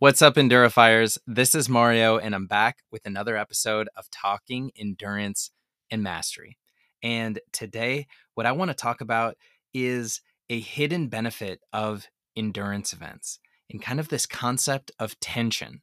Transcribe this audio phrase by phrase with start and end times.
[0.00, 1.18] What's up, Endurifiers?
[1.26, 5.50] This is Mario, and I'm back with another episode of Talking Endurance
[5.90, 6.56] and Mastery.
[7.02, 8.06] And today,
[8.36, 9.36] what I want to talk about
[9.74, 12.06] is a hidden benefit of
[12.36, 15.82] endurance events and kind of this concept of tension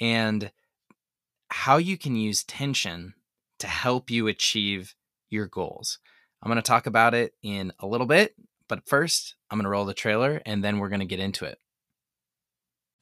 [0.00, 0.50] and
[1.48, 3.14] how you can use tension
[3.60, 4.96] to help you achieve
[5.30, 6.00] your goals.
[6.42, 8.34] I'm going to talk about it in a little bit,
[8.68, 11.44] but first, I'm going to roll the trailer and then we're going to get into
[11.44, 11.58] it.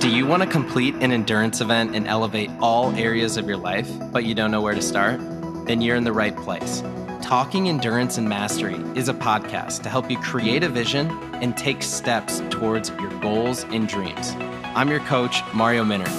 [0.02, 3.88] Do you want to complete an endurance event and elevate all areas of your life,
[4.10, 5.20] but you don't know where to start?
[5.64, 6.82] Then you're in the right place.
[7.22, 11.84] Talking Endurance and Mastery is a podcast to help you create a vision and take
[11.84, 14.34] steps towards your goals and dreams.
[14.74, 16.10] I'm your coach, Mario Minner.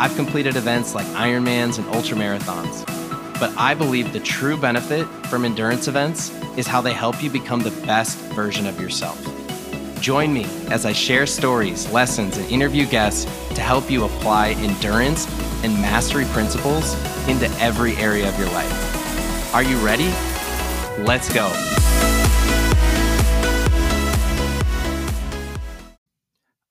[0.00, 2.84] I've completed events like Ironmans and ultramarathons,
[3.38, 7.60] but I believe the true benefit from endurance events is how they help you become
[7.60, 9.35] the best version of yourself.
[10.00, 13.24] Join me as I share stories, lessons, and interview guests
[13.54, 15.26] to help you apply endurance
[15.64, 16.94] and mastery principles
[17.28, 19.54] into every area of your life.
[19.54, 20.12] Are you ready?
[21.02, 21.46] Let's go.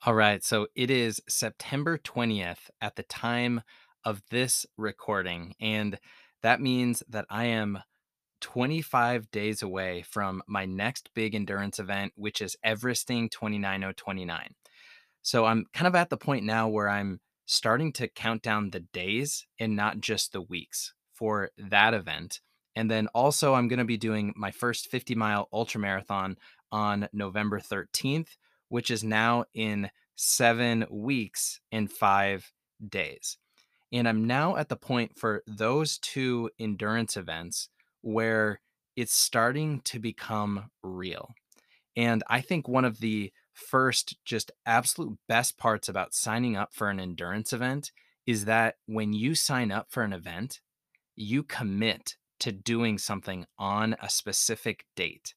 [0.06, 3.62] All right, so it is September 20th at the time
[4.03, 5.98] of this recording, and
[6.44, 7.80] that means that I am
[8.46, 14.54] 25 days away from my next big endurance event, which is Everesting 29029.
[15.24, 18.82] So I'm kind of at the point now where I'm starting to count down the
[18.82, 22.40] days and not just the weeks for that event.
[22.76, 26.38] And then also, I'm going to be doing my first 50 mile ultra marathon
[26.72, 28.38] on November 13th,
[28.70, 32.52] which is now in seven weeks and five
[32.88, 33.40] days.
[33.92, 37.70] And I'm now at the point for those two endurance events
[38.06, 38.59] where
[38.95, 41.34] it's starting to become real.
[41.98, 46.89] And I think one of the first, just absolute best parts about signing up for
[46.89, 47.92] an endurance event
[48.28, 50.62] is that when you sign up for an event,
[51.16, 55.34] you commit to doing something on a specific date.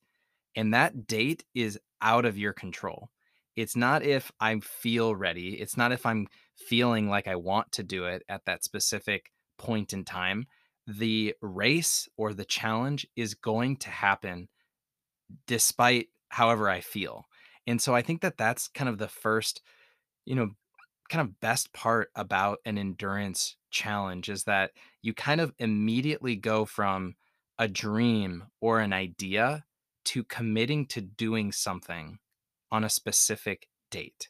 [0.55, 3.09] And that date is out of your control.
[3.57, 7.83] It's not if I feel ready, it's not if I'm feeling like I want to
[7.83, 10.47] do it at that specific point in time
[10.89, 14.49] the race or the challenge is going to happen
[15.47, 17.27] despite however I feel.
[17.67, 19.61] And so I think that that's kind of the first,
[20.25, 20.51] you know,
[21.11, 24.71] kind of best part about an endurance challenge is that
[25.03, 27.15] you kind of immediately go from
[27.59, 29.65] a dream or an idea
[30.07, 32.19] to committing to doing something
[32.71, 34.29] on a specific date.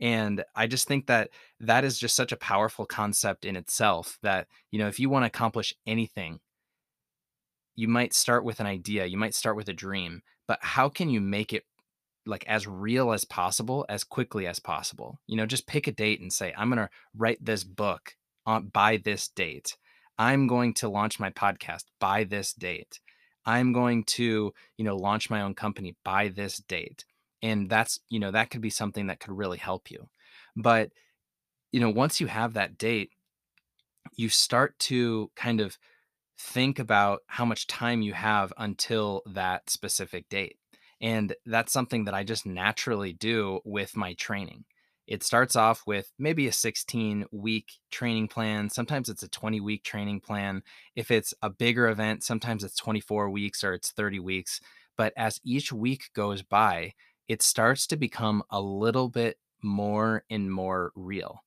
[0.00, 1.30] And I just think that
[1.60, 5.22] that is just such a powerful concept in itself that, you know, if you want
[5.22, 6.40] to accomplish anything,
[7.76, 11.08] you might start with an idea, you might start with a dream, but how can
[11.08, 11.64] you make it
[12.26, 15.20] like as real as possible as quickly as possible?
[15.26, 18.66] You know, just pick a date and say, I'm going to write this book on
[18.68, 19.76] by this date.
[20.18, 23.00] I'm going to launch my podcast by this date.
[23.46, 27.04] I'm going to, you know, launch my own company by this date
[27.42, 30.08] and that's you know that could be something that could really help you
[30.56, 30.90] but
[31.70, 33.10] you know once you have that date
[34.16, 35.78] you start to kind of
[36.38, 40.56] think about how much time you have until that specific date
[41.00, 44.64] and that's something that I just naturally do with my training
[45.06, 48.70] it starts off with maybe a 16 week training plan.
[48.70, 50.62] Sometimes it's a 20 week training plan.
[50.94, 54.60] If it's a bigger event, sometimes it's 24 weeks or it's 30 weeks.
[54.96, 56.92] But as each week goes by,
[57.32, 61.42] it starts to become a little bit more and more real.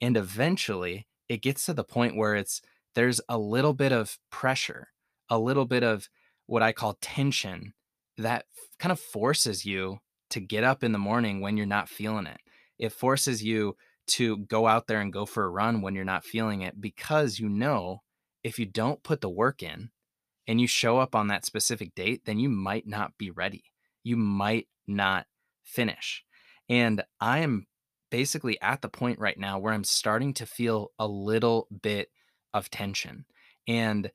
[0.00, 2.62] And eventually it gets to the point where it's
[2.94, 4.88] there's a little bit of pressure,
[5.28, 6.08] a little bit of
[6.46, 7.74] what I call tension
[8.16, 8.46] that
[8.78, 9.98] kind of forces you
[10.30, 12.38] to get up in the morning when you're not feeling it.
[12.78, 13.76] It forces you
[14.06, 17.38] to go out there and go for a run when you're not feeling it because
[17.38, 18.00] you know
[18.42, 19.90] if you don't put the work in
[20.46, 23.64] and you show up on that specific date, then you might not be ready.
[24.02, 25.26] You might not
[25.64, 26.24] finish.
[26.68, 27.66] And I am
[28.10, 32.08] basically at the point right now where I'm starting to feel a little bit
[32.54, 33.24] of tension.
[33.66, 34.10] And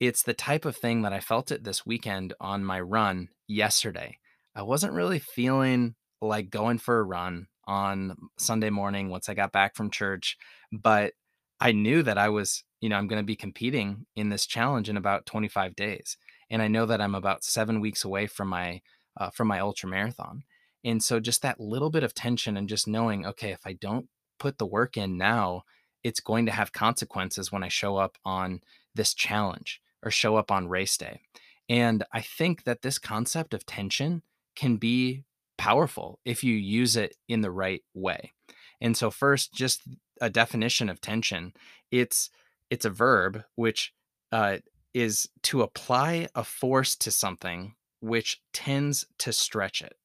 [0.00, 4.18] it's the type of thing that I felt it this weekend on my run yesterday.
[4.54, 9.52] I wasn't really feeling like going for a run on Sunday morning once I got
[9.52, 10.36] back from church,
[10.72, 11.12] but
[11.60, 14.88] I knew that I was, you know, I'm going to be competing in this challenge
[14.88, 16.16] in about 25 days.
[16.50, 18.82] And I know that I'm about 7 weeks away from my
[19.16, 20.44] uh, from my ultra marathon.
[20.84, 24.08] And so just that little bit of tension and just knowing, okay, if I don't
[24.38, 25.62] put the work in now,
[26.04, 28.60] it's going to have consequences when I show up on
[28.94, 31.20] this challenge or show up on race day.
[31.68, 34.22] And I think that this concept of tension
[34.54, 35.24] can be
[35.58, 38.32] powerful if you use it in the right way.
[38.80, 39.82] And so first, just
[40.20, 41.52] a definition of tension.
[41.90, 42.30] It's
[42.70, 43.92] it's a verb which
[44.32, 44.58] uh,
[44.92, 47.74] is to apply a force to something
[48.06, 49.96] which tends to stretch it.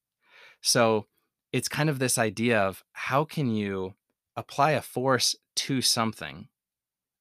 [0.62, 1.08] So
[1.52, 3.94] it's kind of this idea of how can you
[4.36, 6.48] apply a force to something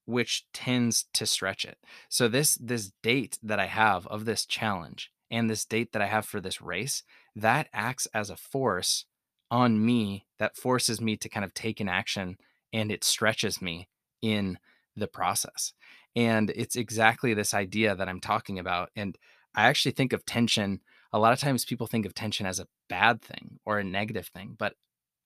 [0.07, 1.79] which tends to stretch it.
[2.09, 6.07] So this this date that I have of this challenge and this date that I
[6.07, 7.05] have for this race,
[7.37, 9.05] that acts as a force
[9.51, 12.37] on me that forces me to kind of take an action
[12.73, 13.89] and it stretches me
[14.23, 14.59] in
[14.97, 15.73] the process.
[16.17, 18.91] And it's exactly this idea that I'm talking about.
[18.97, 19.17] And
[19.55, 20.81] I actually think of tension.
[21.13, 24.29] A lot of times people think of tension as a bad thing or a negative
[24.29, 24.57] thing.
[24.59, 24.75] But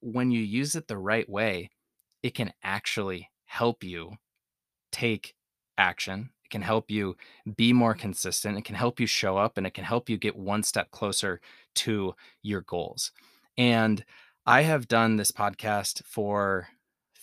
[0.00, 1.70] when you use it the right way,
[2.22, 4.12] it can actually help you
[4.92, 5.34] take
[5.76, 6.30] action.
[6.44, 7.16] It can help you
[7.56, 8.58] be more consistent.
[8.58, 11.40] It can help you show up and it can help you get one step closer
[11.76, 13.12] to your goals.
[13.56, 14.04] And
[14.46, 16.68] I have done this podcast for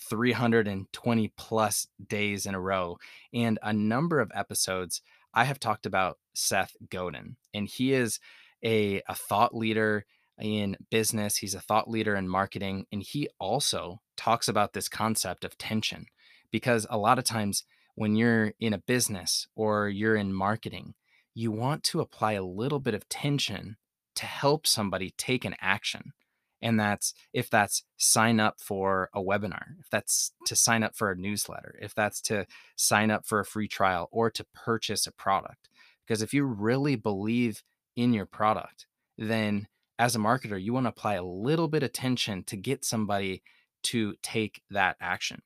[0.09, 2.97] 320 plus days in a row.
[3.33, 5.01] And a number of episodes,
[5.33, 8.19] I have talked about Seth Godin, and he is
[8.63, 10.05] a, a thought leader
[10.39, 11.37] in business.
[11.37, 12.85] He's a thought leader in marketing.
[12.91, 16.05] And he also talks about this concept of tension
[16.51, 17.63] because a lot of times
[17.95, 20.95] when you're in a business or you're in marketing,
[21.33, 23.77] you want to apply a little bit of tension
[24.15, 26.13] to help somebody take an action
[26.61, 31.11] and that's if that's sign up for a webinar if that's to sign up for
[31.11, 35.11] a newsletter if that's to sign up for a free trial or to purchase a
[35.11, 35.69] product
[36.05, 37.63] because if you really believe
[37.95, 38.85] in your product
[39.17, 39.67] then
[39.99, 43.41] as a marketer you want to apply a little bit of tension to get somebody
[43.83, 45.41] to take that action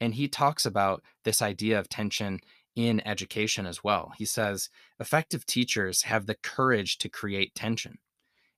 [0.00, 2.40] and he talks about this idea of tension
[2.76, 4.12] in education as well.
[4.16, 4.68] He says
[5.00, 7.98] effective teachers have the courage to create tension.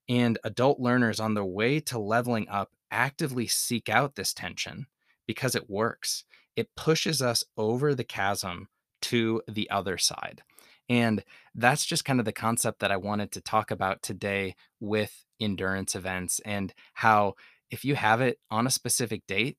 [0.09, 4.87] And adult learners on their way to leveling up actively seek out this tension
[5.27, 6.25] because it works.
[6.57, 8.69] It pushes us over the chasm
[9.03, 10.43] to the other side.
[10.89, 11.23] And
[11.55, 15.95] that's just kind of the concept that I wanted to talk about today with endurance
[15.95, 17.35] events and how
[17.71, 19.59] if you have it on a specific date,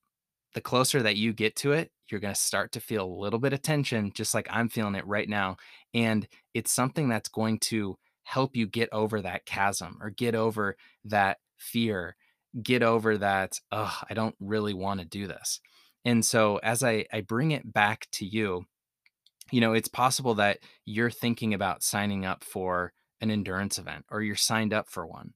[0.56, 3.38] the closer that you get to it, you're going to start to feel a little
[3.38, 5.58] bit of tension, just like I'm feeling it right now.
[5.94, 7.98] And it's something that's going to
[8.30, 12.16] help you get over that chasm or get over that fear,
[12.62, 15.60] get over that, oh, I don't really want to do this.
[16.06, 18.66] And so as I, I bring it back to you,
[19.52, 24.22] you know, it's possible that you're thinking about signing up for an endurance event or
[24.22, 25.34] you're signed up for one.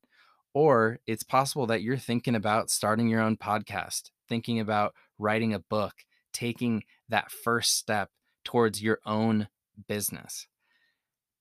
[0.54, 5.60] Or it's possible that you're thinking about starting your own podcast, thinking about writing a
[5.60, 5.94] book,
[6.31, 8.12] taking that first step
[8.44, 9.48] towards your own
[9.88, 10.46] business.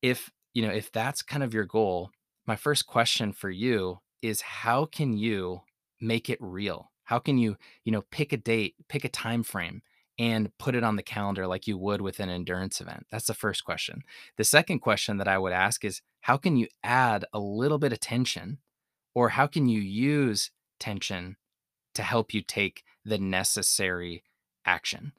[0.00, 2.10] If you know, if that's kind of your goal,
[2.46, 5.62] my first question for you is how can you
[6.00, 6.90] make it real?
[7.04, 9.82] How can you, you know, pick a date, pick a time frame
[10.18, 13.06] and put it on the calendar like you would with an endurance event?
[13.10, 14.02] That's the first question.
[14.36, 17.92] The second question that I would ask is how can you add a little bit
[17.92, 18.58] of tension
[19.14, 21.36] or how can you use tension
[21.94, 24.22] to help you take the necessary
[24.64, 25.12] action?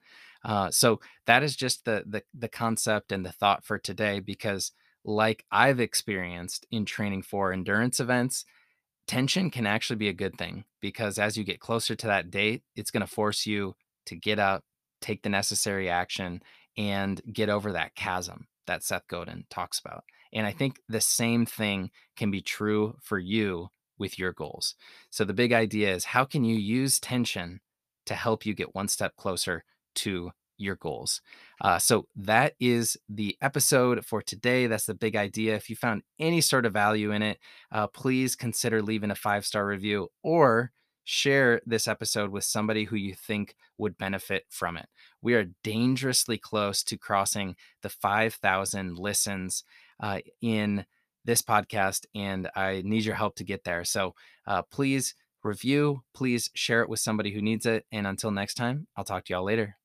[0.43, 4.71] Uh, so that is just the, the the concept and the thought for today because
[5.05, 8.45] like I've experienced in training for endurance events,
[9.07, 12.63] tension can actually be a good thing because as you get closer to that date,
[12.75, 14.63] it's going to force you to get up,
[15.01, 16.41] take the necessary action,
[16.77, 20.03] and get over that chasm that Seth Godin talks about.
[20.31, 23.69] And I think the same thing can be true for you
[23.99, 24.75] with your goals.
[25.11, 27.59] So the big idea is how can you use tension
[28.05, 29.63] to help you get one step closer
[29.95, 30.31] to
[30.63, 31.21] your goals.
[31.61, 34.67] Uh, so that is the episode for today.
[34.67, 35.55] That's the big idea.
[35.55, 37.39] If you found any sort of value in it,
[37.71, 40.71] uh, please consider leaving a five star review or
[41.05, 44.87] share this episode with somebody who you think would benefit from it.
[45.21, 49.63] We are dangerously close to crossing the 5,000 listens
[50.01, 50.85] uh, in
[51.25, 53.83] this podcast, and I need your help to get there.
[53.83, 54.15] So
[54.47, 57.85] uh, please review, please share it with somebody who needs it.
[57.91, 59.77] And until next time, I'll talk to y'all later.